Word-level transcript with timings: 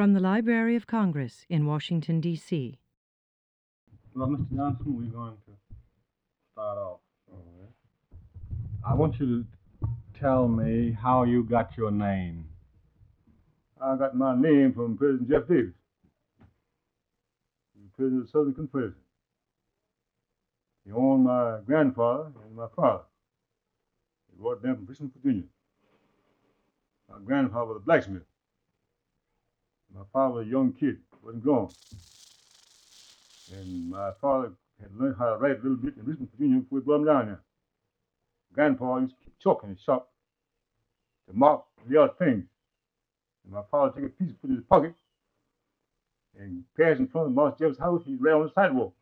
From 0.00 0.14
the 0.14 0.20
Library 0.20 0.76
of 0.76 0.86
Congress 0.86 1.44
in 1.50 1.66
Washington, 1.66 2.22
D.C. 2.22 2.78
Well, 4.14 4.28
Mr. 4.28 4.56
Johnson, 4.56 4.96
we're 4.96 5.12
going 5.14 5.36
to 5.44 5.52
start 6.54 6.78
off. 6.78 7.00
I 8.82 8.94
want 8.94 9.20
you 9.20 9.26
to 9.26 9.88
tell 10.18 10.48
me 10.48 10.92
how 10.92 11.24
you 11.24 11.42
got 11.42 11.76
your 11.76 11.90
name. 11.90 12.48
I 13.78 13.94
got 13.96 14.16
my 14.16 14.34
name 14.34 14.72
from 14.72 14.96
President 14.96 15.28
Jeff 15.28 15.46
Davis, 15.46 15.74
President 17.94 18.22
of 18.22 18.26
the 18.26 18.32
Southern 18.32 18.54
Confederacy. 18.54 18.96
He 20.86 20.92
owned 20.92 21.24
my 21.24 21.58
grandfather 21.66 22.32
and 22.46 22.56
my 22.56 22.68
father. 22.74 23.02
He 24.30 24.40
brought 24.40 24.62
them 24.62 24.76
from 24.76 24.86
Richmond, 24.86 25.12
Virginia. 25.22 25.44
My 27.10 27.16
grandfather 27.22 27.74
was 27.74 27.82
a 27.82 27.84
blacksmith. 27.84 28.22
My 29.94 30.02
father 30.12 30.34
was 30.34 30.46
a 30.46 30.50
young 30.50 30.72
kid, 30.72 30.98
wasn't 31.22 31.42
grown. 31.42 31.70
And 33.52 33.90
my 33.90 34.12
father 34.20 34.52
had 34.80 34.94
learned 34.96 35.16
how 35.18 35.30
to 35.30 35.36
write 35.36 35.58
a 35.58 35.62
little 35.62 35.76
bit 35.76 35.96
in 35.96 36.04
Richmond, 36.04 36.30
Virginia 36.32 36.60
before 36.60 36.78
he 36.78 36.84
brought 36.84 37.00
him 37.00 37.06
down 37.06 37.26
there. 37.26 37.40
Grandpa 38.52 38.98
used 38.98 39.14
to 39.14 39.24
keep 39.24 39.38
chalk 39.40 39.62
in 39.64 39.70
his 39.70 39.80
shop 39.80 40.10
to 41.28 41.36
mark 41.36 41.64
the 41.88 42.00
other 42.00 42.12
things. 42.18 42.44
And 43.44 43.52
my 43.52 43.62
father 43.70 44.00
took 44.00 44.10
a 44.10 44.12
piece, 44.12 44.28
and 44.28 44.40
put 44.40 44.50
it 44.50 44.52
in 44.52 44.56
his 44.56 44.66
pocket, 44.66 44.94
and 46.38 46.64
passed 46.76 47.00
in 47.00 47.08
front 47.08 47.28
of 47.28 47.34
Master 47.34 47.66
Jeff's 47.66 47.78
house. 47.78 48.02
He 48.04 48.16
ran 48.16 48.34
on 48.36 48.42
the 48.44 48.52
sidewalk. 48.52 48.94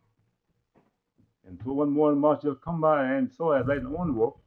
And 1.47 1.61
so 1.65 1.73
one 1.73 1.91
morning, 1.91 2.21
Master 2.21 2.51
Jeff 2.51 2.61
come 2.63 2.81
by 2.81 3.05
and 3.05 3.31
saw 3.33 3.53
that 3.53 3.67
writing 3.67 3.87
on 3.87 4.09
the 4.09 4.13
wall. 4.15 4.41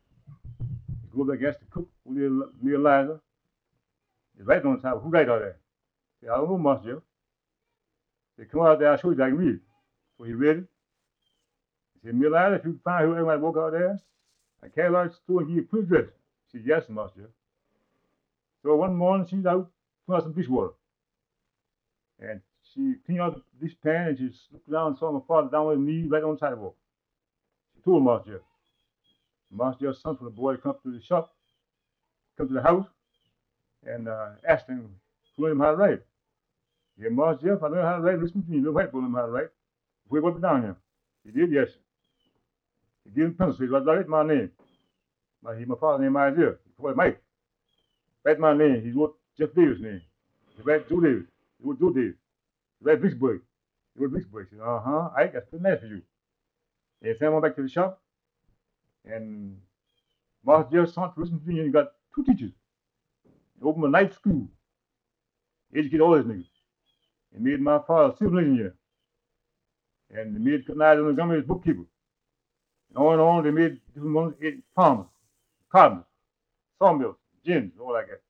He 0.60 1.16
go 1.16 1.24
back, 1.24 1.42
asked 1.44 1.60
the 1.60 1.66
cook, 1.70 1.90
near, 2.06 2.30
near 2.62 2.76
Eliza. 2.76 3.20
He's 4.38 4.46
writing 4.46 4.68
on 4.68 4.76
the 4.78 4.82
sidewalk. 4.82 5.04
Who 5.04 5.10
write 5.10 5.30
out 5.30 5.40
there? 5.40 5.58
I 6.24 6.36
don't 6.36 6.50
know, 6.50 6.58
Master 6.58 7.02
said, 8.38 8.52
come 8.52 8.62
out 8.62 8.80
there, 8.80 8.98
show 8.98 9.12
you 9.12 9.24
I 9.24 9.30
can 9.30 9.38
read. 9.38 9.60
So 10.18 10.24
he 10.24 10.34
read 10.34 10.58
it. 10.58 10.66
He 12.02 12.08
said, 12.08 12.16
Eliza, 12.16 12.56
if 12.56 12.66
you 12.66 12.80
find 12.84 13.06
whoever 13.06 13.26
might 13.26 13.40
walk 13.40 13.58
out 13.58 13.72
there, 13.72 14.00
I 14.64 14.68
can't 14.68 15.14
store 15.14 15.42
and 15.42 15.48
give 15.48 15.58
you 15.58 15.64
quick 15.64 15.88
dress. 15.88 16.06
She 16.52 16.58
said, 16.60 16.68
yes, 16.68 16.90
Master 16.90 17.30
So 18.64 18.76
one 18.76 18.96
morning, 18.96 19.28
she's 19.28 19.46
out 19.46 19.70
putting 20.06 20.18
out 20.18 20.24
some 20.24 20.34
fish 20.34 20.48
water. 20.48 20.74
And 22.20 22.42
she 22.74 22.96
cleaned 23.06 23.22
out 23.22 23.42
this 23.60 23.74
pan 23.74 24.10
and 24.10 24.18
she 24.18 24.32
looked 24.52 24.72
down 24.72 24.88
and 24.88 24.98
saw 24.98 25.12
my 25.12 25.20
father 25.28 25.50
down 25.50 25.68
on 25.68 25.78
his 25.78 25.88
knees 25.88 26.10
right 26.10 26.24
on 26.24 26.34
the 26.34 26.40
sidewalk. 26.40 26.76
She 27.76 27.82
told 27.82 28.04
Master. 28.04 28.42
Master 29.52 29.88
Jeff 29.88 30.02
sent 30.02 30.24
the 30.24 30.30
boy 30.30 30.56
come 30.58 30.76
to 30.84 30.92
the 30.92 31.02
shop, 31.02 31.34
come 32.38 32.48
to 32.48 32.54
the 32.54 32.62
house, 32.62 32.86
and 33.86 34.08
uh, 34.08 34.30
asked 34.48 34.68
him 34.68 34.90
learn 35.38 35.54
him 35.54 35.60
how 35.60 35.72
to 35.72 35.78
write. 35.78 36.02
Yeah, 37.02 37.10
Master 37.10 37.48
Jeff, 37.48 37.64
I 37.64 37.68
learned 37.68 37.88
how 37.88 37.96
to 37.96 38.02
write. 38.04 38.20
Listen 38.20 38.44
to 38.44 38.52
me, 38.52 38.58
little 38.60 38.74
white 38.74 38.92
boy 38.92 39.00
learned 39.00 39.16
how 39.16 39.26
to 39.26 39.32
write. 39.32 39.50
Before 40.04 40.20
he 40.20 40.24
went 40.24 40.42
down 40.42 40.62
here. 40.62 40.76
He 41.26 41.32
did, 41.32 41.52
yes. 41.52 41.70
He 43.04 43.10
gave 43.10 43.26
him 43.26 43.34
pencil. 43.34 43.66
He 43.66 43.72
said, 43.72 43.86
write 43.86 44.08
my 44.08 44.24
name. 44.24 44.52
My, 45.44 45.56
he, 45.56 45.66
my 45.66 45.76
father's 45.76 46.04
name 46.04 46.16
Isaiah. 46.16 46.56
He 46.64 46.72
called 46.80 46.96
Mike. 46.96 47.20
Write 48.24 48.40
my 48.40 48.54
name. 48.56 48.84
He 48.84 48.92
wrote 48.92 49.18
Jeff 49.36 49.50
Davis' 49.56 49.82
name. 49.82 50.02
He 50.56 50.62
wrote 50.62 50.88
Joe 50.88 51.00
Davis. 51.00 51.26
He 51.58 51.68
wrote 51.68 51.80
Joe 51.80 51.90
Davis. 51.90 52.16
He 52.80 52.86
wrote 52.86 53.00
Vicksburg. 53.00 53.42
He 53.96 54.04
wrote 54.04 54.12
Vicksburg. 54.12 54.48
He 54.52 54.58
said, 54.58 54.64
uh-huh, 54.64 55.10
Ike, 55.18 55.34
that's 55.34 55.50
pretty 55.50 55.64
nice 55.64 55.80
for 55.80 55.88
you. 55.88 56.02
And 57.02 57.18
Sam 57.18 57.32
went 57.32 57.44
back 57.44 57.56
to 57.56 57.64
the 57.64 57.70
shop. 57.70 58.00
And 59.06 59.58
Master 60.46 60.86
Jeff 60.86 61.14
Richmond, 61.16 61.42
Virginia, 61.42 61.64
and 61.64 61.74
got 61.74 61.94
two 62.14 62.24
teachers. 62.24 62.52
He 63.60 63.66
opened 63.66 63.86
a 63.86 63.90
night 63.90 64.14
school. 64.14 64.48
He 65.74 65.80
educated 65.80 66.02
all 66.02 66.16
these 66.16 66.26
niggas. 66.26 66.51
He 67.34 67.40
made 67.42 67.62
my 67.62 67.80
father 67.88 68.14
civil 68.18 68.40
engineer. 68.40 68.76
And 70.10 70.36
they 70.36 70.40
made 70.40 70.68
Cotton 70.68 71.06
Montgomery 71.06 71.38
his 71.38 71.48
bookkeeper. 71.48 71.86
And 72.90 72.98
on 72.98 73.14
and 73.14 73.22
on, 73.22 73.44
they 73.44 73.52
made 73.52 73.80
different 73.94 74.16
ones, 74.16 74.36
farmers, 74.76 75.08
carpenters, 75.72 76.06
sawmills, 76.78 77.16
gins, 77.46 77.72
all 77.80 77.94
like 77.94 78.08
that. 78.08 78.22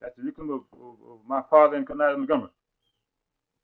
That's 0.00 0.16
the 0.16 0.22
curriculum 0.22 0.50
of, 0.72 0.80
of, 0.80 0.94
of 1.12 1.18
my 1.28 1.42
father 1.48 1.76
and 1.76 1.86
Cotton 1.86 2.18
Montgomery. 2.18 2.50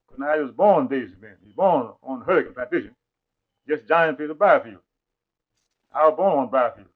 Cotton 0.08 0.44
was 0.44 0.54
born 0.54 0.86
Davis 0.86 1.10
man. 1.20 1.36
He 1.40 1.46
was 1.46 1.56
born 1.56 1.88
on 2.02 2.22
Hurricane 2.22 2.54
Plantation, 2.54 2.94
just 3.68 3.88
giant 3.88 4.18
field 4.18 4.30
of 4.30 4.38
Byfield. 4.38 4.78
I 5.92 6.06
was 6.06 6.16
born 6.16 6.38
on 6.38 6.50
Byfield. 6.50 6.88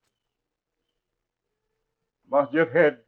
Master 2.30 2.64
Jeff 2.64 2.72
had 2.72 2.98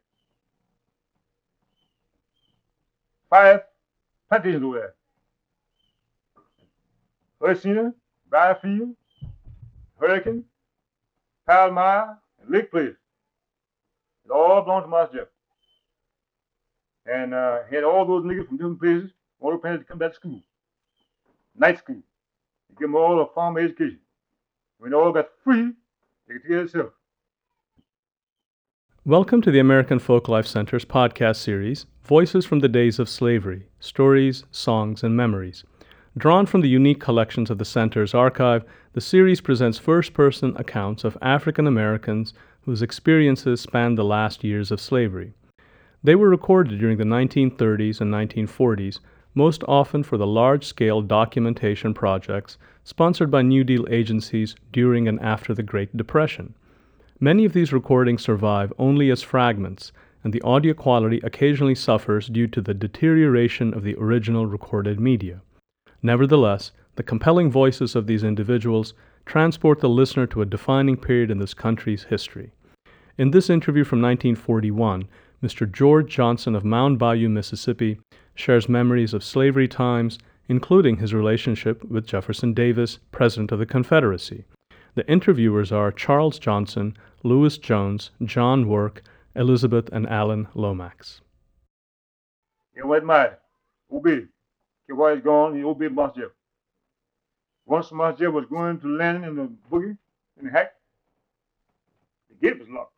five 3.29 3.61
over 4.35 4.79
there. 4.79 4.93
Ursina, 7.41 7.93
Byfield, 8.29 8.95
Hurricane, 9.99 10.45
Palmyra, 11.47 12.17
and 12.41 12.49
Lake 12.49 12.71
Place. 12.71 12.95
It 14.25 14.31
all 14.31 14.61
belonged 14.61 14.85
to 14.85 14.89
Master 14.89 15.17
Jeff. 15.17 15.27
And 17.05 17.33
uh, 17.33 17.59
had 17.69 17.83
all 17.83 18.05
those 18.05 18.23
niggas 18.23 18.47
from 18.47 18.57
different 18.57 18.79
places, 18.79 19.11
all 19.41 19.51
the 19.51 19.57
parents 19.57 19.83
to 19.83 19.87
come 19.87 19.99
back 19.99 20.11
to 20.11 20.15
school. 20.15 20.41
Night 21.57 21.77
school. 21.79 22.01
They 22.69 22.75
give 22.75 22.89
them 22.89 22.95
all 22.95 23.21
a 23.21 23.27
farm 23.33 23.57
education. 23.57 23.99
When 24.77 24.91
they 24.91 24.97
all 24.97 25.11
got 25.11 25.27
free, 25.43 25.73
they 26.27 26.35
could 26.35 26.41
take 26.43 26.47
care 26.47 26.59
of 26.61 26.71
themselves. 26.71 26.95
Welcome 29.05 29.41
to 29.41 29.51
the 29.51 29.59
American 29.59 29.99
Folklife 29.99 30.47
Center's 30.47 30.85
podcast 30.85 31.35
series, 31.35 31.85
Voices 32.05 32.45
from 32.45 32.59
the 32.59 32.69
Days 32.69 32.99
of 32.99 33.09
Slavery 33.09 33.67
Stories, 33.81 34.45
Songs, 34.49 35.03
and 35.03 35.13
Memories. 35.13 35.65
Drawn 36.17 36.45
from 36.45 36.61
the 36.61 36.69
unique 36.69 37.01
collections 37.01 37.49
of 37.49 37.57
the 37.57 37.65
Center's 37.65 38.13
archive, 38.13 38.63
the 38.93 39.01
series 39.01 39.41
presents 39.41 39.77
first 39.77 40.13
person 40.13 40.55
accounts 40.55 41.03
of 41.03 41.17
African 41.21 41.67
Americans 41.67 42.33
whose 42.61 42.81
experiences 42.81 43.59
spanned 43.59 43.97
the 43.97 44.05
last 44.05 44.41
years 44.41 44.71
of 44.71 44.79
slavery. 44.79 45.33
They 46.01 46.15
were 46.15 46.29
recorded 46.29 46.79
during 46.79 46.97
the 46.97 47.03
1930s 47.03 47.99
and 47.99 48.09
1940s, 48.09 48.99
most 49.35 49.65
often 49.67 50.03
for 50.03 50.17
the 50.17 50.25
large 50.25 50.65
scale 50.65 51.01
documentation 51.01 51.93
projects 51.93 52.57
sponsored 52.85 53.29
by 53.29 53.41
New 53.41 53.65
Deal 53.65 53.85
agencies 53.89 54.55
during 54.71 55.09
and 55.09 55.19
after 55.19 55.53
the 55.53 55.61
Great 55.61 55.97
Depression. 55.97 56.53
Many 57.19 57.45
of 57.45 57.53
these 57.53 57.71
recordings 57.71 58.21
survive 58.21 58.73
only 58.77 59.09
as 59.11 59.21
fragments, 59.21 59.91
and 60.23 60.33
the 60.33 60.41
audio 60.41 60.73
quality 60.73 61.19
occasionally 61.23 61.75
suffers 61.75 62.27
due 62.27 62.47
to 62.47 62.61
the 62.61 62.73
deterioration 62.73 63.73
of 63.73 63.83
the 63.83 63.95
original 63.95 64.45
recorded 64.45 64.99
media. 64.99 65.41
Nevertheless, 66.01 66.71
the 66.95 67.03
compelling 67.03 67.51
voices 67.51 67.95
of 67.95 68.07
these 68.07 68.23
individuals 68.23 68.93
transport 69.25 69.79
the 69.79 69.89
listener 69.89 70.27
to 70.27 70.41
a 70.41 70.45
defining 70.45 70.97
period 70.97 71.31
in 71.31 71.39
this 71.39 71.53
country's 71.53 72.03
history. 72.03 72.51
In 73.17 73.31
this 73.31 73.49
interview 73.49 73.83
from 73.83 74.01
1941, 74.01 75.07
Mr. 75.41 75.71
George 75.71 76.09
Johnson 76.11 76.55
of 76.55 76.65
Mound 76.65 76.97
Bayou, 76.97 77.29
Mississippi, 77.29 77.99
shares 78.35 78.67
memories 78.67 79.13
of 79.13 79.23
slavery 79.23 79.67
times, 79.67 80.17
including 80.47 80.97
his 80.97 81.13
relationship 81.13 81.83
with 81.85 82.07
Jefferson 82.07 82.53
Davis, 82.53 82.99
President 83.11 83.51
of 83.51 83.59
the 83.59 83.65
Confederacy. 83.65 84.45
The 84.95 85.09
interviewers 85.09 85.71
are 85.71 85.91
Charles 85.91 86.37
Johnson, 86.37 86.95
Lewis 87.23 87.57
Jones, 87.57 88.11
John 88.23 88.67
Work, 88.67 89.01
Elizabeth 89.35 89.89
and 89.91 90.07
Alan 90.07 90.47
Lomax. 90.53 91.21
It 92.75 92.85
wasn't. 92.85 93.33
Obey. 93.91 94.11
Okay, 94.11 94.27
while 94.93 95.15
he's 95.15 95.23
gone, 95.23 95.61
obeyed 95.63 95.95
Master 95.95 96.21
Jeff. 96.21 96.31
Once 97.65 97.89
Jeff 98.19 98.33
was 98.33 98.45
going 98.49 98.79
to 98.81 98.87
land 98.87 99.23
in 99.25 99.35
the 99.35 99.49
boogie, 99.71 99.97
in 100.39 100.45
the 100.45 100.51
hack, 100.51 100.73
the 102.29 102.35
gate 102.35 102.59
was 102.59 102.67
locked. 102.69 102.91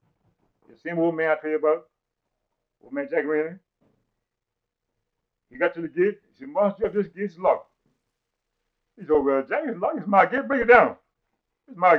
The 0.70 0.78
same 0.78 1.00
old 1.00 1.16
man 1.16 1.30
I 1.30 1.36
tell 1.36 1.52
you 1.52 1.58
about, 1.58 1.86
old 2.84 2.92
man 2.92 3.08
Jack 3.10 3.26
Rainey. 3.26 3.58
He 5.50 5.58
got 5.58 5.74
to 5.76 5.82
the 5.82 5.88
gate. 5.88 6.20
He 6.38 6.46
said, 6.46 6.50
Jeff, 6.82 6.94
this 6.94 7.08
gate's 7.08 7.38
locked. 7.38 7.70
He 8.98 9.04
said, 9.06 9.12
well, 9.12 9.44
Jack, 9.48 9.64
it's 9.66 9.80
locked. 9.80 10.00
It's 10.00 10.08
my 10.08 10.26
gate. 10.26 10.48
Break 10.48 10.64
it 10.64 10.68
down. 10.68 10.96
It's 11.68 11.78
my. 11.78 11.98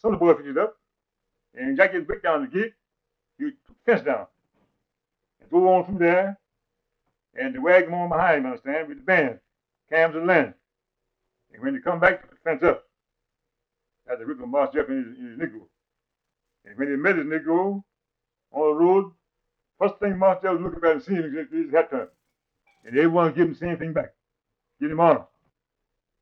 Some 0.00 0.12
of 0.12 0.18
the 0.20 0.24
boy 0.24 0.34
picked 0.34 0.48
it 0.48 0.58
up. 0.58 0.76
And 1.54 1.76
Jack 1.76 1.92
gets 1.92 2.06
break 2.06 2.22
down 2.22 2.42
the 2.42 2.48
gate. 2.48 2.72
He 3.38 3.50
fence 3.86 4.02
down. 4.02 4.26
And 5.40 5.50
go 5.50 5.72
on 5.72 5.84
through 5.84 5.98
there. 5.98 6.38
And 7.36 7.54
the 7.54 7.60
wagon 7.60 7.94
on 7.94 8.08
behind 8.08 8.38
him, 8.38 8.46
understand, 8.46 8.88
with 8.88 8.98
the 8.98 9.04
band, 9.04 9.40
cams 9.90 10.14
and 10.14 10.26
Len. 10.26 10.54
And 11.52 11.62
when 11.62 11.74
they 11.74 11.80
come 11.80 12.00
back, 12.00 12.24
fence 12.44 12.62
up. 12.62 12.84
That's 14.06 14.20
the 14.20 14.30
of 14.30 14.48
Master 14.48 14.80
Jeff 14.80 14.88
and 14.88 15.06
his, 15.06 15.16
his 15.16 15.38
Negro. 15.38 15.66
And 16.64 16.76
when 16.76 16.90
they 16.90 16.96
met 16.96 17.16
his 17.16 17.26
Negro 17.26 17.82
on 18.52 18.60
the 18.60 18.74
road, 18.74 19.12
first 19.78 19.98
thing 19.98 20.18
Master 20.18 20.48
Jeff 20.48 20.60
was 20.60 20.62
looking 20.62 20.84
at 20.84 20.92
and 20.92 21.02
seeing 21.02 21.22
him, 21.22 21.48
his 21.50 21.72
hat 21.72 21.90
turn. 21.90 22.08
And 22.84 22.96
everyone 22.96 23.32
give 23.32 23.46
him 23.46 23.52
the 23.54 23.58
same 23.58 23.78
thing 23.78 23.92
back. 23.92 24.12
Give 24.80 24.90
him 24.90 25.00
honor. 25.00 25.24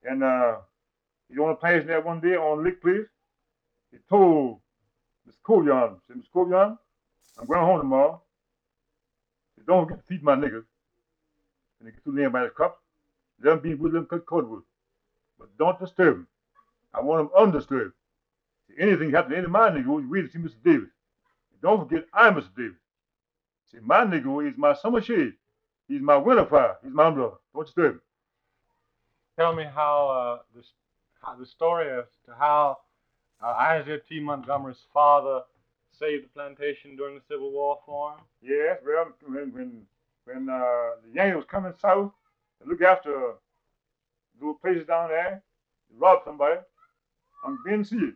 And 0.05 0.23
uh, 0.23 0.57
he's 1.33 1.41
on 1.41 1.51
a 1.51 1.57
place 1.57 1.83
there 1.87 2.01
one 2.01 2.21
day 2.21 2.37
on 2.37 2.63
Lake 2.63 2.81
Place. 2.83 3.07
He 3.91 3.99
told 4.09 4.61
Miss 5.27 5.37
Covion, 5.45 5.97
said, 6.07 6.17
Miss 6.17 6.27
Covion, 6.35 6.77
I'm 7.39 7.47
going 7.47 7.61
home 7.61 7.81
tomorrow. 7.81 8.21
Said, 9.57 9.67
don't 9.67 9.85
forget 9.85 9.99
to 9.99 10.05
feed 10.07 10.23
my 10.23 10.35
niggas. 10.35 10.65
and 11.79 11.89
they 11.89 11.91
get 11.91 12.05
through 12.05 12.17
laying 12.17 12.31
by 12.31 12.43
the 12.43 12.51
crops, 12.51 12.81
let 13.43 13.51
them 13.51 13.61
be 13.61 13.75
with 13.75 13.93
them 13.93 14.07
cut 14.07 14.27
cordwood. 14.27 14.63
But 15.39 15.57
don't 15.59 15.79
disturb 15.79 16.17
them. 16.17 16.27
I 16.95 17.01
want 17.01 17.31
them 17.31 17.43
undisturbed. 17.43 17.95
See, 18.69 18.75
anything 18.79 19.11
happen 19.11 19.31
to 19.31 19.37
any 19.39 19.47
of 19.47 19.51
my 19.51 19.75
you 19.77 20.09
wait 20.11 20.23
to 20.23 20.29
see 20.31 20.39
Mr. 20.39 20.63
Davis. 20.63 20.91
Don't 21.63 21.89
forget, 21.89 22.07
I'm 22.13 22.35
Mr. 22.35 22.55
Davis. 22.57 22.77
See, 23.71 23.79
my 23.81 24.05
Negro 24.05 24.47
is 24.47 24.59
my 24.59 24.75
summer 24.75 25.01
shade. 25.01 25.33
He's 25.89 26.03
my 26.03 26.17
winter 26.17 26.45
fire. 26.45 26.77
He's 26.83 26.93
my 26.93 27.07
umbrella. 27.07 27.39
Don't 27.55 27.65
disturb 27.65 27.95
him. 27.95 28.01
Tell 29.39 29.55
me 29.55 29.65
how 29.65 30.09
uh, 30.09 30.39
how 30.55 30.82
the 31.39 31.47
story 31.47 31.91
as 31.91 32.05
to 32.27 32.35
how 32.39 32.79
uh, 33.43 33.49
Isaiah 33.49 33.99
T. 33.99 34.21
Montgomery's 34.21 34.85
father 34.93 35.43
saved 35.91 36.25
the 36.25 36.29
plantation 36.29 36.97
during 36.97 37.15
the 37.15 37.23
Civil 37.29 37.51
War 37.53 37.79
for 37.85 38.13
him. 38.13 38.21
Yes, 38.43 38.79
well, 38.85 39.13
when 39.27 39.53
when 39.53 39.83
when 40.25 40.49
uh, 40.49 40.97
the 41.05 41.15
Yankees 41.15 41.37
was 41.37 41.45
coming 41.49 41.73
south 41.81 42.13
to 42.63 42.69
look 42.69 42.83
after 42.83 43.35
those 44.41 44.57
places 44.61 44.87
down 44.87 45.09
there, 45.09 45.43
to 45.89 45.95
rob 45.99 46.21
somebody, 46.25 46.61
I'm 47.45 47.59
being 47.65 47.85
sealed. 47.85 48.15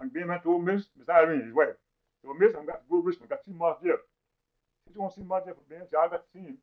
I'm 0.00 0.08
being 0.08 0.26
to 0.26 0.40
old 0.46 0.64
Miss, 0.64 0.86
Miss 0.98 1.08
Irene, 1.08 1.44
his 1.44 1.54
wife. 1.54 1.76
So 2.24 2.34
Miss, 2.34 2.54
I'm 2.56 2.66
got 2.66 2.82
to 2.82 2.90
go 2.90 3.10
to 3.10 3.28
got 3.28 3.44
to 3.44 3.50
see 3.50 3.56
Mark 3.56 3.82
Jeff. 3.84 3.98
She 4.92 4.98
want 4.98 5.14
to 5.14 5.20
see 5.20 5.26
Mark 5.26 5.46
Jeff 5.46 5.54
for 5.54 5.62
Ben, 5.74 5.86
so 5.90 5.98
I 5.98 6.08
got 6.08 6.24
to 6.24 6.30
see 6.32 6.44
him. 6.44 6.58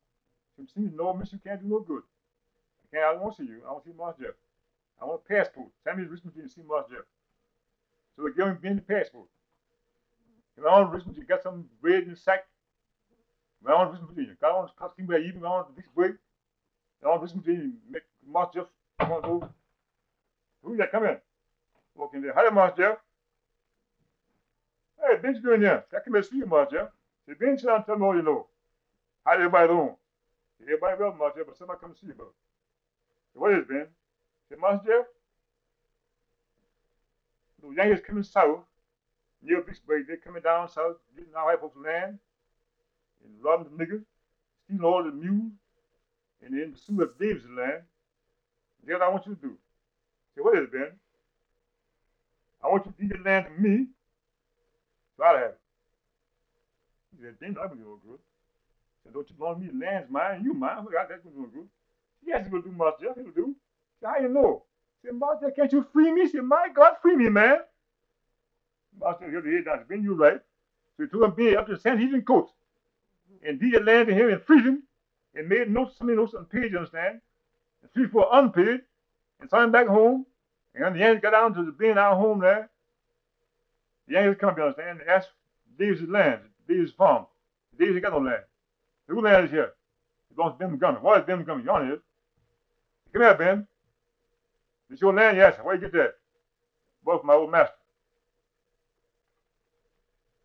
She 0.58 0.66
see 0.66 0.90
no, 0.94 1.14
Miss, 1.14 1.32
you 1.32 1.38
can't 1.38 1.62
do 1.62 1.68
no 1.68 1.80
good. 1.80 2.02
I 2.84 2.96
can't, 2.96 3.04
I 3.06 3.12
don't 3.12 3.22
want 3.22 3.36
to 3.36 3.42
see 3.42 3.48
you. 3.48 3.62
I 3.66 3.72
want 3.72 3.84
to 3.84 3.90
see 3.90 3.96
Mark. 3.96 4.16
I 5.00 5.04
want 5.04 5.22
a 5.24 5.28
passport. 5.28 5.68
Send 5.84 5.98
me 5.98 6.04
to 6.04 6.10
Richmond 6.10 6.36
to 6.36 6.48
see 6.48 6.62
Mark 6.66 6.90
Jeff. 6.90 7.04
So 8.16 8.22
they 8.24 8.34
give 8.36 8.46
him 8.46 8.58
Ben 8.60 8.76
the 8.76 8.82
passport. 8.82 9.28
Come 10.56 10.66
on, 10.66 10.90
Richmond, 10.90 11.16
you 11.16 11.24
got 11.24 11.42
some 11.42 11.64
bread 11.80 12.02
in 12.02 12.10
the 12.10 12.16
sack. 12.16 12.44
Come 13.64 13.74
on, 13.74 13.90
Richmond, 13.90 14.14
Virginia. 14.14 14.36
Got 14.40 14.56
on 14.56 14.68
costume 14.78 15.06
by 15.06 15.18
even 15.18 15.44
on 15.44 15.66
this 15.76 15.86
break. 15.94 16.12
Come 17.02 17.12
on, 17.12 17.20
Richmond, 17.20 17.44
Virginia. 17.44 17.70
Make 17.90 18.02
Mark 18.26 18.54
Jeff. 18.54 18.66
Come 18.98 19.12
on, 19.12 19.22
go. 19.22 19.50
Who's 20.62 20.78
that? 20.78 20.90
Come 20.90 21.04
in. 21.04 21.16
Walk 21.94 22.14
in 22.14 22.22
there. 22.22 22.32
Hi, 22.34 22.48
Mark 22.50 22.76
Jeff. 22.76 22.96
Hey, 25.00 25.16
Ben's 25.16 25.40
doing 25.40 25.62
here. 25.62 25.84
I 25.94 25.98
come 26.04 26.14
to 26.14 26.22
see 26.22 26.36
you, 26.36 26.46
Mark 26.46 26.70
Jeff. 26.70 26.88
Say, 27.26 27.34
Ben, 27.38 27.56
sit 27.56 27.66
down 27.66 27.76
and 27.76 27.86
tell 27.86 27.96
me 27.96 28.04
all 28.04 28.16
you 28.16 28.22
know. 28.22 28.46
How 29.24 29.32
everybody 29.32 29.68
doing? 29.68 29.96
Everybody 30.62 30.96
well, 30.98 31.32
Jeff, 31.34 31.46
but 31.46 31.56
somebody 31.56 31.80
come 31.80 31.92
to 31.92 31.98
see 31.98 32.06
you, 32.08 32.14
bro. 32.14 32.26
What 33.32 33.52
is 33.54 33.64
Ben? 33.66 33.86
Jeff. 34.50 35.06
The 37.62 37.68
Yankees 37.76 38.00
coming 38.00 38.22
south 38.22 38.64
near 39.42 39.60
Vicksburg, 39.60 40.06
they 40.06 40.16
coming 40.16 40.42
down 40.42 40.68
south, 40.68 40.96
getting 41.16 41.34
our 41.34 41.46
white 41.46 41.76
land, 41.76 42.18
and 43.24 43.42
robbing 43.42 43.76
the 43.76 43.84
niggas, 43.84 44.02
stealing 44.64 44.84
all 44.84 45.02
the 45.02 45.10
mules, 45.12 45.52
and 46.42 46.54
then 46.54 46.72
pursuing 46.72 47.02
of 47.02 47.18
Davis' 47.18 47.44
land. 47.48 47.82
That's 48.84 48.98
what 48.98 49.02
I 49.02 49.08
want 49.08 49.26
you 49.26 49.34
to 49.34 49.40
do. 49.40 49.56
Say, 50.34 50.40
what 50.42 50.56
is 50.56 50.64
it, 50.64 50.72
Ben? 50.72 50.96
I 52.62 52.68
want 52.68 52.84
you 52.86 52.92
to 52.92 52.98
deed 52.98 53.10
the 53.16 53.22
land 53.22 53.46
to 53.46 53.50
me, 53.50 53.86
so 55.16 55.24
I'll 55.24 55.36
have 55.36 55.52
it. 55.52 55.58
He 57.16 57.22
said, 57.24 57.36
I'm 57.42 57.54
gonna 57.54 57.82
go 57.82 58.00
good. 58.06 58.18
Said, 59.04 59.12
don't 59.14 59.28
you 59.28 59.36
want 59.38 59.60
me 59.60 59.68
the 59.68 59.78
land's 59.78 60.10
mine, 60.10 60.42
you 60.44 60.54
mine, 60.54 60.84
look 60.84 60.94
out, 60.94 61.08
that's 61.08 61.22
gonna 61.22 61.36
go 61.36 61.46
good. 61.46 61.68
Yes, 62.24 62.40
he's 62.42 62.48
gonna 62.48 62.62
do, 62.62 62.72
Master 62.72 63.06
Jeff, 63.06 63.16
he'll 63.16 63.32
do. 63.32 63.54
You 64.02 64.28
know? 64.28 64.64
Say, 65.04 65.10
Master 65.12 65.50
can't 65.50 65.72
you 65.72 65.86
free 65.92 66.12
me? 66.12 66.28
Say, 66.28 66.40
my 66.40 66.68
God, 66.74 66.94
free 67.00 67.16
me, 67.16 67.28
man. 67.28 67.58
Master 69.00 69.30
Jeff, 69.30 69.44
head 69.44 69.64
down, 69.64 69.84
Ben, 69.88 70.02
you 70.02 70.14
right. 70.14 70.40
So 70.96 71.04
he 71.04 71.08
took 71.08 71.36
Ben 71.36 71.56
up 71.56 71.66
to 71.66 71.74
the 71.74 71.80
Sanhedrin 71.80 72.22
coast, 72.22 72.52
and 73.46 73.58
deed 73.58 73.74
the 73.74 73.80
land 73.80 74.08
to 74.08 74.14
him 74.14 74.30
and 74.30 74.42
freed 74.42 74.64
him, 74.64 74.82
and 75.34 75.48
made 75.48 75.70
notes, 75.70 75.94
so 75.98 76.04
many 76.04 76.16
notes 76.16 76.34
unpaid, 76.34 76.72
you 76.72 76.78
understand? 76.78 77.20
And 77.82 77.92
three, 77.92 78.06
four 78.06 78.28
unpaid, 78.32 78.80
and 79.40 79.48
sent 79.48 79.64
him 79.64 79.72
back 79.72 79.86
home. 79.86 80.26
And 80.74 80.84
then 80.84 80.92
the 80.92 80.98
Yankees 80.98 81.22
got 81.22 81.30
down 81.30 81.54
to 81.54 81.64
the 81.64 81.72
being 81.72 81.98
our 81.98 82.14
home 82.14 82.40
there, 82.40 82.68
the 84.06 84.14
Yankees 84.14 84.38
come, 84.40 84.54
you 84.56 84.62
understand, 84.62 85.00
and 85.00 85.08
asked 85.08 85.30
Davis' 85.78 86.08
land, 86.08 86.40
Davis' 86.68 86.92
farm. 86.92 87.26
Davis 87.78 88.02
got 88.02 88.12
no 88.12 88.18
land. 88.18 88.42
Who 89.08 89.20
land 89.20 89.46
is 89.46 89.50
here? 89.50 89.72
It 90.30 90.36
belongs 90.36 90.54
to 90.54 90.58
Ben 90.58 90.70
Montgomery. 90.70 91.00
Why 91.00 91.18
is 91.18 91.24
Ben 91.24 91.36
Montgomery? 91.36 91.64
Y'all 91.64 91.82
here. 91.82 91.98
Come 93.12 93.22
here, 93.22 93.34
Ben. 93.34 93.66
It's 94.90 95.00
your 95.00 95.14
land? 95.14 95.36
Yes. 95.36 95.56
Where 95.62 95.74
you 95.74 95.80
get 95.80 95.92
that? 95.92 96.14
Both 97.04 97.24
my 97.24 97.34
old 97.34 97.50
master. 97.50 97.74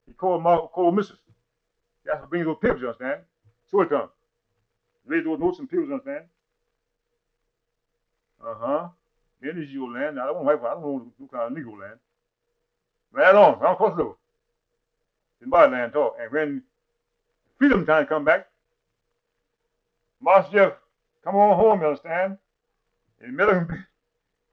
He 0.06 0.14
called 0.14 0.44
my 0.44 0.58
called 0.58 0.96
Mrs. 0.96 1.18
He 2.04 2.12
asked 2.12 2.22
to 2.22 2.28
bring 2.28 2.46
those 2.46 2.58
papers, 2.62 2.82
you 2.82 2.88
understand? 2.88 3.22
To 3.72 3.82
him. 3.82 4.10
Raise 5.06 5.24
those 5.26 5.40
notes 5.40 5.60
and 5.60 5.70
papers, 5.70 5.88
you 5.88 5.94
understand? 5.94 6.26
Uh-huh. 8.44 8.90
Then 9.42 9.62
is 9.62 9.72
your 9.72 9.92
land. 9.92 10.20
I 10.20 10.28
don't 10.28 10.36
want 10.44 10.62
white 10.62 10.70
I 10.70 10.74
don't 10.76 10.84
want 10.84 11.12
no 11.20 11.28
kind 11.28 11.58
of 11.58 11.64
Negro 11.64 11.80
land. 11.80 12.00
Right 13.12 13.34
on, 13.34 13.60
the 13.60 14.04
road. 14.04 14.16
It's 15.42 15.50
my 15.50 15.66
land 15.66 15.94
talk. 15.94 16.18
And 16.20 16.32
when 16.32 16.64
freedom 17.58 17.86
time 17.86 18.06
come 18.06 18.26
back, 18.26 18.48
Master 20.22 20.52
Jeff 20.52 20.74
come 21.24 21.36
on 21.36 21.58
home, 21.58 21.82
you 21.82 21.88
understand? 21.88 22.38
And 23.20 23.32
he 23.32 23.76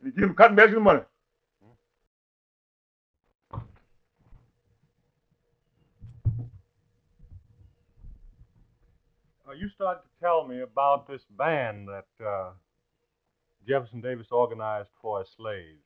met 0.02 0.12
him 0.12 0.12
and 0.12 0.12
he 0.14 0.20
give 0.20 0.30
him 0.30 0.34
cotton 0.34 0.56
bags 0.56 0.74
of 0.74 0.82
money. 0.82 1.00
Uh, 9.48 9.54
you 9.54 9.68
started 9.68 10.00
to 10.00 10.08
tell 10.20 10.46
me 10.46 10.60
about 10.60 11.06
this 11.06 11.22
band 11.36 11.88
that 11.88 12.06
uh, 12.24 12.50
Jefferson 13.66 14.00
Davis 14.00 14.28
organized 14.30 14.88
for 15.00 15.18
his 15.18 15.28
slaves. 15.36 15.82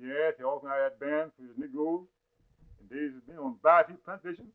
Yes, 0.00 0.34
he 0.38 0.42
organized 0.42 0.94
that 0.94 1.00
band 1.00 1.30
for 1.36 1.42
his 1.42 1.56
Negroes. 1.58 2.06
And 2.80 2.90
Davis 2.90 3.14
has 3.14 3.22
been 3.28 3.38
on 3.38 3.56
Bayou 3.62 3.96
Plantation. 4.04 4.46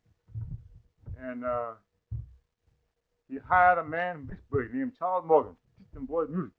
And 1.21 1.45
uh, 1.45 1.73
he 3.29 3.37
hired 3.47 3.77
a 3.77 3.83
man 3.83 4.15
from 4.15 4.27
Vicksburg 4.27 4.73
named 4.73 4.93
Charles 4.97 5.25
Morgan 5.25 5.53
to 5.53 5.83
teach 5.83 5.93
them 5.93 6.05
boys 6.05 6.27
music. 6.29 6.51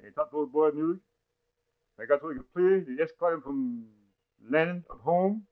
And 0.00 0.08
he 0.08 0.14
taught 0.14 0.32
those 0.32 0.48
boys 0.48 0.72
music. 0.74 1.02
They 1.98 2.06
got 2.06 2.22
so 2.22 2.28
they 2.28 2.36
could 2.36 2.52
play. 2.54 2.80
They 2.80 3.02
escorted 3.02 3.38
him 3.38 3.42
from 3.42 3.84
Lennon 4.50 4.84
up 4.90 5.00
home 5.02 5.42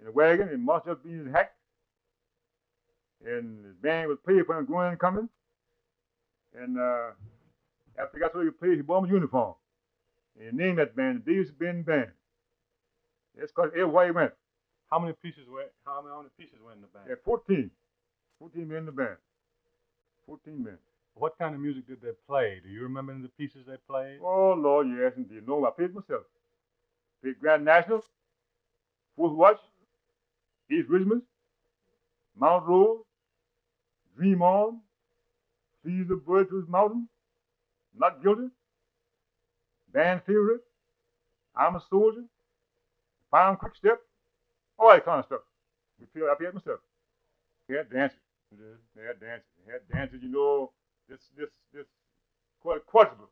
in 0.00 0.06
a 0.06 0.12
wagon 0.12 0.48
and 0.48 0.62
marched 0.62 0.86
up 0.86 1.00
in 1.04 1.24
his 1.24 1.32
hack. 1.32 1.52
And 3.24 3.64
his 3.64 3.74
band 3.74 4.08
was 4.08 4.18
play 4.24 4.40
for 4.46 4.56
him 4.56 4.66
going 4.66 4.90
and 4.90 4.98
coming. 4.98 5.28
And 6.54 6.78
uh, 6.78 7.10
after 7.98 8.18
he 8.18 8.20
got 8.20 8.32
so 8.32 8.40
he 8.40 8.46
could 8.46 8.60
play, 8.60 8.76
he 8.76 8.82
bought 8.82 9.04
him 9.04 9.10
a 9.10 9.14
uniform. 9.14 9.54
And 10.38 10.50
he 10.50 10.56
named 10.64 10.78
that 10.78 10.94
band 10.94 11.22
the 11.24 11.32
Davis 11.32 11.50
Bend 11.50 11.84
Band. 11.84 12.10
That's 13.36 13.50
because 13.50 13.70
everywhere 13.74 14.06
he 14.06 14.12
went. 14.12 14.32
How 14.90 14.98
many 14.98 15.14
pieces 15.14 15.48
were 15.48 15.64
how 15.84 16.02
many, 16.02 16.12
how 16.12 16.18
many 16.18 16.30
pieces 16.38 16.58
were 16.64 16.72
in 16.72 16.80
the 16.82 16.86
band? 16.86 17.06
There 17.08 17.18
14. 17.24 17.70
14 18.38 18.68
men 18.68 18.78
in 18.78 18.86
the 18.86 18.92
band. 18.92 19.16
14 20.26 20.62
men. 20.62 20.78
What 21.14 21.38
kind 21.38 21.54
of 21.54 21.60
music 21.60 21.86
did 21.86 22.00
they 22.00 22.12
play? 22.26 22.60
Do 22.62 22.68
you 22.70 22.82
remember 22.82 23.16
the 23.20 23.28
pieces 23.28 23.66
they 23.66 23.76
played? 23.88 24.18
Oh, 24.22 24.54
Lord, 24.54 24.88
yes, 24.88 25.12
indeed. 25.16 25.46
No, 25.46 25.64
I 25.66 25.70
played 25.70 25.94
myself. 25.94 26.22
Played 27.22 27.38
Grand 27.40 27.64
National, 27.64 28.02
Fourth 29.16 29.32
Watch, 29.32 29.60
East 30.70 30.88
Richmond, 30.88 31.22
Mount 32.36 32.66
Road, 32.66 33.02
Dream 34.16 34.42
On, 34.42 34.80
Please 35.84 36.06
the 36.08 36.16
Bird 36.16 36.48
to 36.48 36.56
His 36.56 36.68
Mountain, 36.68 37.08
Not 37.96 38.22
Guilty, 38.22 38.48
Band 39.92 40.22
Favorite, 40.26 40.62
I'm 41.54 41.76
a 41.76 41.82
Soldier, 41.90 42.24
Pound 43.32 43.58
Quick 43.58 43.76
Step, 43.76 44.00
all 44.78 44.90
that 44.90 45.04
kind 45.04 45.20
of 45.20 45.26
stuff. 45.26 45.40
We 46.00 46.06
play, 46.06 46.28
I 46.28 46.34
played 46.34 46.54
myself. 46.54 46.80
They 47.68 47.76
had 47.76 47.90
dances. 47.90 48.18
They 48.96 49.02
had 49.04 49.20
dances. 49.20 49.46
They 49.66 49.72
had 49.72 49.88
dances, 49.92 50.22
you 50.22 50.28
know, 50.30 50.72
this, 51.08 51.20
this, 51.36 51.48
this, 51.72 51.86
quadrille. 52.62 53.30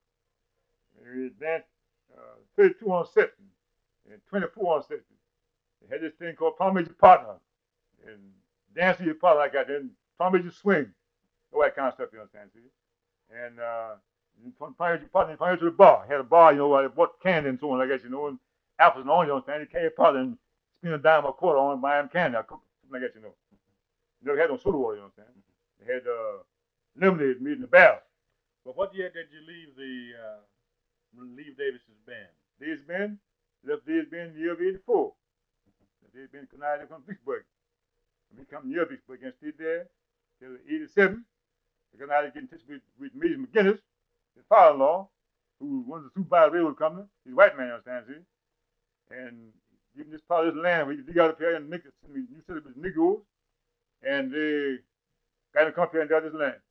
They 0.98 1.30
danced 1.40 1.68
uh, 2.16 2.38
32 2.56 2.92
on 2.92 3.06
set 3.06 3.32
and 4.10 4.20
24 4.28 4.76
on 4.76 4.82
set. 4.82 5.00
They 5.80 5.94
had 5.94 6.02
this 6.02 6.12
thing 6.18 6.34
called 6.34 6.56
Palm 6.56 6.74
Major 6.74 6.92
Partner 6.92 7.36
and 8.06 8.18
dance 8.74 8.98
to 8.98 9.04
your 9.04 9.14
partner 9.14 9.42
like 9.42 9.52
that, 9.52 9.68
then 9.68 9.90
Palm 10.18 10.32
Major 10.32 10.50
Swing, 10.50 10.92
all 11.52 11.62
that 11.62 11.76
kind 11.76 11.88
of 11.88 11.94
stuff, 11.94 12.08
you 12.12 12.20
understand, 12.20 12.50
see? 12.54 12.60
And 13.34 13.58
uh, 13.60 13.94
Palm 14.58 14.74
Major 14.78 15.06
Partner, 15.12 15.36
Palm 15.36 15.50
Major 15.50 15.60
to 15.60 15.64
the 15.66 15.70
bar. 15.70 16.04
Had 16.08 16.20
a 16.20 16.24
bar, 16.24 16.52
you 16.52 16.58
know, 16.58 16.82
they 16.82 16.88
bought 16.88 17.20
candy 17.22 17.48
and 17.48 17.58
so 17.58 17.70
on, 17.70 17.80
I 17.80 17.86
that, 17.86 18.02
you 18.02 18.10
know, 18.10 18.26
and 18.26 18.38
apples 18.78 19.02
and 19.02 19.10
oranges, 19.10 19.30
you 19.30 19.34
understand? 19.36 19.62
They 19.62 19.72
carry 19.72 19.86
a 19.86 19.90
partner 19.90 20.20
and 20.20 20.38
spend 20.78 20.94
a 20.94 20.98
dime 20.98 21.24
a 21.24 21.32
quarter 21.32 21.58
on 21.58 21.80
buying 21.80 22.08
candy, 22.08 22.36
something 22.36 22.58
like 22.90 23.02
that, 23.02 23.12
you 23.14 23.22
know. 23.22 23.34
Never 24.22 24.38
had 24.38 24.50
no 24.50 24.58
soda 24.58 24.76
water, 24.76 24.96
you 24.96 25.02
understand? 25.02 25.28
They 25.80 25.92
had 25.92 26.02
uh, 26.02 26.42
made 27.00 27.56
in 27.56 27.60
the 27.60 27.66
barrel. 27.66 27.98
But 28.64 28.76
what 28.76 28.94
year 28.94 29.10
did 29.10 29.26
you 29.32 29.40
leave 29.40 29.76
the 29.76 30.12
uh, 30.20 30.40
leave 31.36 31.56
Davis's 31.56 32.00
band? 32.06 32.28
Davis 32.60 32.84
Bend 32.86 33.18
left 33.64 33.86
Davis 33.86 34.06
Bend 34.10 34.30
in 34.30 34.34
the 34.34 34.40
year 34.40 34.52
of 34.52 34.60
84. 34.60 35.12
Davis 36.14 36.30
been 36.32 36.48
conniving 36.50 36.86
from 36.86 37.02
Vicksburg. 37.06 37.44
When 38.30 38.44
he 38.44 38.44
come 38.44 38.68
near 38.68 38.86
Vicksburg 38.86 39.22
and 39.22 39.32
stayed 39.38 39.58
there 39.58 39.86
till 40.40 40.56
87. 40.68 41.24
Because 41.92 42.10
I 42.10 42.16
had 42.16 42.22
to 42.22 42.30
get 42.30 42.42
in 42.42 42.48
touch 42.48 42.66
with, 42.68 42.82
with 43.00 43.14
Major 43.14 43.38
McGinnis, 43.38 43.80
his 44.36 44.44
father-in-law, 44.48 45.08
who 45.58 45.84
was 45.86 46.04
the 46.04 46.10
supervisor 46.14 46.46
of 46.46 46.52
the 46.52 46.58
railroad 46.58 46.78
company. 46.78 47.06
He's 47.24 47.32
a 47.32 47.36
white 47.36 47.56
man, 47.56 47.66
you 47.66 47.72
understand, 47.74 48.04
see? 48.08 49.14
And 49.14 49.52
giving 49.96 50.12
this 50.12 50.22
part 50.22 50.46
of 50.46 50.54
this 50.54 50.62
land 50.62 50.86
where 50.86 50.96
you 50.96 51.02
dig 51.02 51.18
out 51.18 51.30
up 51.30 51.38
here 51.38 51.56
and 51.56 51.68
make 51.68 51.82
it, 51.84 51.92
you 52.14 52.26
said 52.46 52.56
it 52.58 52.64
was 52.64 52.74
Negroes, 52.76 53.22
and 54.02 54.32
they 54.32 54.78
got 55.52 55.62
in 55.62 55.68
the 55.68 55.72
country 55.72 56.00
and 56.00 56.08
got 56.08 56.22
this 56.22 56.34
land. 56.34 56.62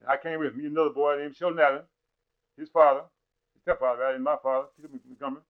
And 0.00 0.10
I 0.10 0.16
came 0.16 0.40
with 0.40 0.54
me, 0.54 0.66
another 0.66 0.90
boy 0.90 1.18
named 1.18 1.36
Sheldon 1.36 1.60
Allen, 1.60 1.82
his 2.56 2.68
father, 2.68 3.02
his 3.54 3.62
stepfather, 3.62 4.02
right, 4.02 4.14
and 4.14 4.24
my 4.24 4.36
father, 4.42 4.68
Peter 4.76 4.88
Montgomery. 5.06 5.42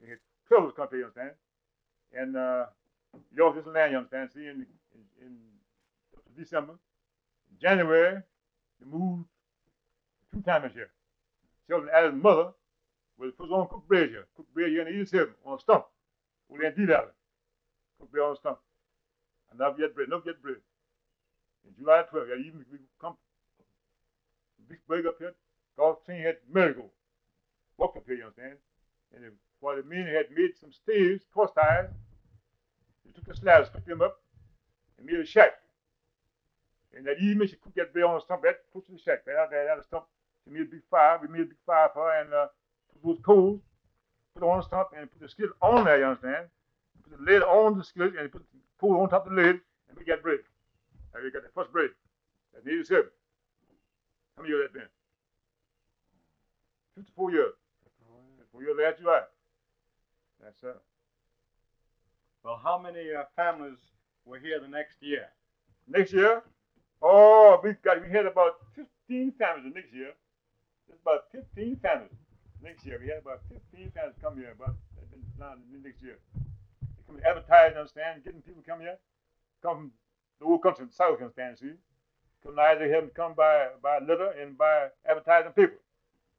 And 0.00 0.10
his 0.10 0.18
Clovis 0.46 0.74
country, 0.74 1.00
you 1.00 1.04
understand? 1.04 1.32
And 2.12 2.36
uh, 2.36 2.66
off 3.42 3.54
this 3.54 3.66
land, 3.66 3.92
you 3.92 3.98
understand, 3.98 4.30
see, 4.34 4.46
in, 4.46 4.66
in, 5.20 5.26
in 5.26 5.36
December. 6.36 6.74
January, 7.60 8.22
they 8.80 8.86
moved 8.86 9.24
two 10.32 10.40
times 10.42 10.74
year. 10.74 10.90
Sheldon 11.68 11.90
Allen's 11.92 12.22
mother 12.22 12.52
was 13.18 13.32
put 13.36 13.50
on 13.50 13.68
cook 13.68 13.86
bread 13.88 14.10
here. 14.10 14.26
Cook 14.36 14.46
bread 14.54 14.70
here 14.70 14.86
in 14.86 14.94
the 14.94 15.02
East 15.02 15.12
Hill 15.12 15.26
on 15.44 15.58
a 15.58 15.60
stump. 15.60 15.84
Over 16.50 16.62
there 16.62 16.70
in 16.70 16.76
D 16.76 16.84
Valley. 16.86 17.12
Cook 17.98 18.10
bread 18.12 18.24
on 18.24 18.32
a 18.32 18.36
stump. 18.36 18.58
And 19.50 19.58
never 19.58 19.76
get 19.76 19.94
bread, 19.94 20.08
never 20.08 20.22
get 20.22 20.40
bread. 20.40 20.56
In 21.66 21.74
July 21.76 22.04
12th, 22.10 22.28
yeah, 22.28 22.46
even 22.46 22.64
we 22.70 22.78
come 23.00 23.16
big 24.68 24.78
break 24.86 25.06
up 25.06 25.16
here, 25.18 25.34
Golf 25.76 26.04
team 26.06 26.22
had 26.22 26.38
Miracle. 26.58 26.90
Walked 27.76 27.98
up 27.98 28.02
here, 28.06 28.16
you 28.16 28.24
understand? 28.24 28.56
And 29.14 29.24
if, 29.24 29.32
while 29.60 29.76
the 29.76 29.84
men 29.84 30.06
had 30.06 30.26
made 30.34 30.50
some 30.60 30.72
staves, 30.72 31.24
cross 31.32 31.50
ties, 31.54 31.88
they 33.06 33.12
took 33.12 33.26
the 33.26 33.36
slabs, 33.36 33.70
picked 33.70 33.86
them 33.86 34.02
up, 34.02 34.20
and 34.98 35.06
made 35.06 35.20
a 35.20 35.24
shack. 35.24 35.52
And 36.96 37.06
that 37.06 37.18
evening, 37.20 37.46
she 37.46 37.54
cooked 37.54 37.76
that 37.76 37.92
bread 37.92 38.06
on 38.06 38.16
a 38.16 38.20
stump, 38.20 38.42
that 38.42 38.58
close 38.72 38.84
to 38.86 38.92
the 38.92 38.98
shack, 38.98 39.20
right 39.24 39.36
out 39.36 39.50
there, 39.50 39.76
the 39.76 39.84
stump. 39.84 40.06
She 40.44 40.50
made 40.50 40.62
a 40.62 40.64
big 40.64 40.82
fire. 40.90 41.20
We 41.22 41.28
made 41.28 41.42
a 41.42 41.44
big 41.44 41.62
fire 41.64 41.90
for 41.94 42.10
her, 42.10 42.20
and 42.22 42.34
uh, 42.34 42.46
put 42.92 43.06
those 43.06 43.24
coals, 43.24 43.60
put 44.34 44.42
it 44.42 44.46
on 44.46 44.58
the 44.58 44.64
stump, 44.64 44.88
and 44.98 45.08
put 45.10 45.20
the 45.20 45.28
skillet 45.28 45.52
on 45.62 45.84
there, 45.84 45.98
you 45.98 46.06
understand? 46.06 46.46
Put 47.04 47.18
the 47.18 47.30
lid 47.30 47.42
on 47.42 47.78
the 47.78 47.84
skillet, 47.84 48.16
and 48.18 48.32
put 48.32 48.42
the 48.42 48.58
coal 48.80 49.00
on 49.00 49.08
top 49.08 49.26
of 49.26 49.36
the 49.36 49.40
lid, 49.40 49.60
and 49.88 49.96
we 49.96 50.04
got 50.04 50.22
bread. 50.22 50.40
And 51.14 51.22
we 51.22 51.30
got 51.30 51.44
the 51.44 51.54
first 51.54 51.70
bread. 51.70 51.90
That 52.54 52.66
needed 52.66 52.86
service. 52.86 53.14
How 54.36 54.42
many 54.42 54.54
years 54.54 54.66
that 54.66 54.74
been? 54.74 54.97
54 56.98 57.30
years. 57.30 57.54
54 58.38 58.62
years 58.62 58.76
last 58.78 58.98
July. 58.98 59.22
That's 60.42 60.64
uh. 60.64 60.78
Well, 62.42 62.60
how 62.62 62.78
many 62.78 63.12
uh, 63.14 63.24
families 63.36 63.78
were 64.24 64.38
here 64.38 64.58
the 64.60 64.68
next 64.68 64.96
year? 65.00 65.26
Next 65.86 66.12
year, 66.12 66.42
oh, 67.02 67.60
we 67.62 67.74
got 67.84 68.02
we 68.02 68.10
had 68.10 68.26
about 68.26 68.58
15 68.74 69.32
families 69.38 69.72
the 69.72 69.80
next 69.80 69.94
year. 69.94 70.12
Just 70.88 71.00
about 71.02 71.24
15 71.32 71.76
families 71.82 72.18
next 72.62 72.84
year. 72.84 72.98
We 73.00 73.08
had 73.08 73.18
about 73.18 73.42
15 73.48 73.90
families 73.94 74.16
come 74.20 74.36
here 74.36 74.52
about 74.52 74.74
now 75.38 75.54
next 75.82 76.02
year. 76.02 76.18
They 76.34 77.02
come 77.06 77.20
advertise, 77.24 77.76
understand, 77.76 78.24
getting 78.24 78.42
people 78.42 78.62
come 78.66 78.80
here, 78.80 78.98
come 79.62 79.76
from 79.76 79.92
the 80.40 80.46
whole 80.46 80.58
country, 80.58 80.86
the 80.86 80.92
South, 80.92 81.20
understand, 81.20 81.58
see. 81.58 81.78
Come 82.42 82.54
they 82.54 82.88
have 82.90 83.02
them 83.02 83.10
come 83.14 83.34
by 83.34 83.68
by 83.82 83.98
letter 83.98 84.30
and 84.40 84.56
by 84.56 84.88
advertising 85.08 85.52
paper. 85.52 85.78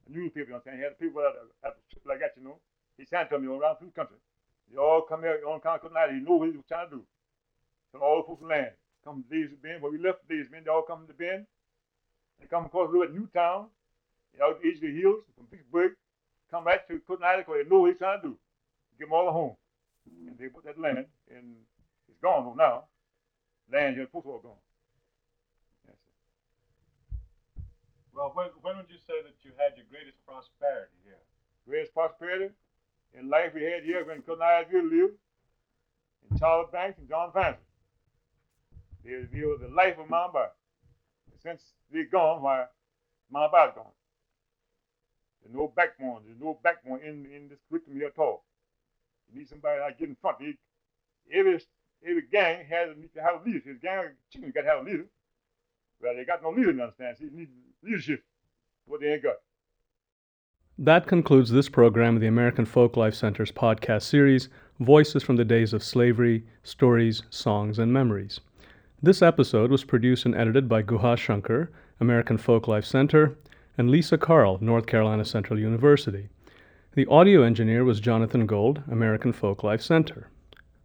Newspaper, 0.09 0.49
you 0.49 0.55
understand. 0.55 0.77
He 0.77 0.83
had 0.83 0.93
the 0.97 1.01
people 1.05 1.21
that 1.21 1.37
at 1.67 1.75
the 1.77 1.83
trip 1.93 2.05
like 2.05 2.19
that, 2.19 2.33
you 2.35 2.43
know. 2.43 2.59
He 2.97 3.05
sent 3.05 3.29
them, 3.29 3.43
you 3.43 3.49
know, 3.49 3.59
around 3.59 3.77
through 3.77 3.93
the 3.95 3.99
country. 3.99 4.17
They 4.71 4.77
all 4.77 5.01
come 5.01 5.21
here 5.21 5.39
on 5.47 5.61
of 5.63 5.93
night. 5.93 6.11
He 6.11 6.19
knew 6.19 6.35
what 6.35 6.49
he 6.49 6.57
was 6.57 6.65
trying 6.67 6.89
to 6.89 6.97
do. 6.97 7.03
So 7.91 7.99
all 7.99 8.23
folks 8.23 8.41
the 8.41 8.47
land 8.47 8.71
come 9.03 9.23
to 9.23 9.29
these 9.29 9.49
Bend. 9.61 9.81
Where 9.81 9.91
we 9.91 9.97
left 9.97 10.27
these 10.27 10.45
men, 10.51 10.63
they 10.65 10.71
all 10.71 10.83
come 10.83 11.07
to 11.07 11.13
Bend. 11.13 11.45
They 12.39 12.47
come 12.47 12.65
across 12.65 12.89
the 12.89 12.97
road 12.97 13.09
at 13.09 13.15
Newtown, 13.15 13.67
you 14.33 14.39
know, 14.39 14.55
east 14.63 14.83
of 14.83 14.89
the 14.89 15.01
hills, 15.01 15.23
from 15.35 15.47
Pittsburgh, 15.47 15.93
come 16.51 16.65
right 16.65 16.85
to 16.87 17.01
Island 17.23 17.45
because 17.45 17.63
they 17.63 17.69
know 17.69 17.79
what 17.81 17.91
he's 17.91 17.97
trying 17.97 18.21
to 18.21 18.27
do. 18.29 18.37
Get 18.97 19.05
them 19.05 19.13
all 19.13 19.27
a 19.27 19.31
home. 19.31 19.55
And 20.27 20.37
they 20.37 20.47
put 20.47 20.65
that 20.65 20.79
land, 20.79 21.05
and 21.29 21.55
it's 22.07 22.19
gone 22.21 22.55
now. 22.57 22.85
Land 23.71 23.95
here, 23.95 24.07
folks 24.11 24.27
all 24.27 24.39
gone. 24.39 24.51
Yes, 25.87 25.97
sir. 25.97 26.11
Well, 28.19 28.31
when, 28.35 28.47
when 28.61 28.75
would 28.75 28.91
you 28.91 28.99
say 29.07 29.23
that 29.23 29.39
you 29.47 29.51
had 29.55 29.79
your 29.79 29.85
greatest 29.89 30.19
prosperity 30.27 30.91
here? 31.05 31.23
greatest 31.65 31.93
prosperity 31.93 32.51
in 33.17 33.29
life 33.29 33.53
we 33.55 33.63
had 33.63 33.83
here 33.83 34.03
when 34.03 34.21
Island 34.41 34.91
lived, 34.91 35.13
and 36.29 36.37
Charles 36.37 36.67
Banks 36.69 36.99
and 36.99 37.07
John 37.07 37.31
Francis. 37.31 37.63
They, 39.05 39.41
were 39.45 39.55
the 39.55 39.69
life 39.73 39.97
of 39.97 40.09
Mound 40.09 40.33
Bayou. 40.33 40.51
Since 41.41 41.61
they're 41.93 42.11
gone, 42.11 42.41
why 42.41 42.65
Mound 43.31 43.53
Bayou's 43.53 43.75
gone. 43.75 43.95
There's 45.41 45.55
no 45.55 45.71
backbone. 45.73 46.23
There's 46.25 46.41
no 46.41 46.59
backbone 46.61 46.99
in, 46.99 47.25
in 47.31 47.47
this 47.47 47.59
curriculum 47.69 47.99
here 47.99 48.07
at 48.07 48.19
all. 48.19 48.43
You 49.31 49.39
need 49.39 49.47
somebody 49.47 49.79
that 49.79 49.97
get 49.97 50.09
in 50.09 50.17
front. 50.19 50.39
Every 51.31 51.61
every 52.05 52.23
gang 52.29 52.65
has 52.65 52.89
to 53.13 53.21
have 53.21 53.41
a 53.41 53.45
leader. 53.45 53.61
His 53.63 53.77
gang 53.81 53.99
of 53.99 54.11
chickens 54.29 54.53
got 54.53 54.63
to 54.63 54.67
have 54.67 54.85
a 54.85 54.89
leader. 54.89 55.05
Well, 56.01 56.15
they 56.15 56.23
got 56.23 56.41
no 56.41 56.51
leader, 56.51 56.71
you 56.71 56.81
understand? 56.81 57.17
You 57.19 57.29
need 57.31 57.49
leadership. 57.83 58.23
What 58.85 59.01
they 59.01 59.13
ain't 59.13 59.23
got. 59.23 59.35
That 60.77 61.07
concludes 61.07 61.51
this 61.51 61.67
program 61.67 62.15
of 62.15 62.21
the 62.21 62.27
American 62.27 62.65
Folklife 62.65 63.15
Center's 63.15 63.51
podcast 63.51 64.03
series, 64.03 64.47
Voices 64.79 65.23
from 65.23 65.35
the 65.35 65.43
Days 65.43 65.73
of 65.73 65.83
Slavery 65.83 66.45
Stories, 66.63 67.23
Songs, 67.29 67.79
and 67.79 67.91
Memories. 67.91 68.39
This 69.01 69.21
episode 69.21 69.71
was 69.71 69.83
produced 69.83 70.25
and 70.25 70.33
edited 70.35 70.69
by 70.69 70.83
Guha 70.83 71.17
Shankar, 71.17 71.69
American 71.99 72.37
Folklife 72.37 72.85
Center, 72.85 73.37
and 73.77 73.89
Lisa 73.89 74.17
Carl, 74.17 74.57
North 74.61 74.85
Carolina 74.85 75.25
Central 75.25 75.59
University. 75.59 76.29
The 76.93 77.05
audio 77.07 77.43
engineer 77.43 77.83
was 77.83 77.99
Jonathan 77.99 78.45
Gold, 78.45 78.81
American 78.89 79.33
Folklife 79.33 79.81
Center. 79.81 80.29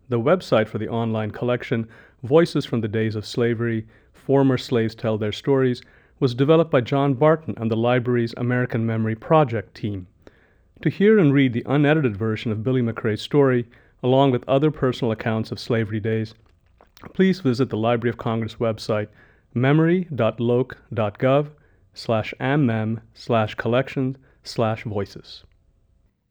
The 0.09 0.21
website 0.21 0.67
for 0.67 0.79
the 0.79 0.89
online 0.89 1.31
collection, 1.31 1.89
Voices 2.25 2.65
from 2.65 2.81
the 2.81 2.89
Days 2.89 3.15
of 3.15 3.25
Slavery 3.25 3.87
Former 4.25 4.57
Slaves 4.57 4.95
Tell 4.95 5.19
Their 5.19 5.33
Stories, 5.33 5.83
was 6.21 6.35
developed 6.35 6.71
by 6.71 6.81
John 6.81 7.15
Barton 7.15 7.55
and 7.57 7.71
the 7.71 7.77
library's 7.77 8.35
American 8.37 8.87
Memory 8.87 9.15
Project 9.15 9.75
team. 9.75 10.07
To 10.83 10.89
hear 10.91 11.19
and 11.19 11.33
read 11.33 11.53
the 11.53 11.65
unedited 11.67 12.17
version 12.17 12.51
of 12.51 12.63
Billy 12.63 12.83
McRae's 12.83 13.23
story, 13.23 13.67
along 14.03 14.31
with 14.31 14.49
other 14.49 14.71
personal 14.71 15.13
accounts 15.13 15.51
of 15.51 15.61
slavery 15.61 16.01
days, 16.01 16.35
please 17.13 17.41
visit 17.41 17.71
the 17.71 17.77
Library 17.77 18.11
of 18.11 18.19
Congress 18.19 18.55
website, 18.57 19.09
memory.loc.gov 19.55 21.51
slash 21.95 22.35
ammem 22.41 23.01
slash 23.15 23.55
collections 23.55 24.17
slash 24.43 24.85
voices. 24.85 25.45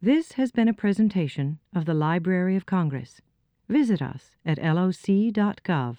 This 0.02 0.34
has 0.34 0.52
been 0.52 0.68
a 0.68 0.74
presentation 0.74 1.60
of 1.74 1.86
the 1.86 1.94
Library 1.94 2.56
of 2.56 2.66
Congress. 2.66 3.22
Visit 3.70 4.02
us 4.02 4.32
at 4.46 4.58
loc.gov. 4.62 5.98